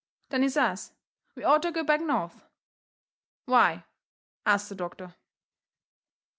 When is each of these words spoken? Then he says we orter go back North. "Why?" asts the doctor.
Then 0.29 0.41
he 0.41 0.49
says 0.49 0.93
we 1.35 1.45
orter 1.45 1.69
go 1.69 1.83
back 1.83 2.01
North. 2.01 2.43
"Why?" 3.45 3.85
asts 4.47 4.67
the 4.69 4.73
doctor. 4.73 5.13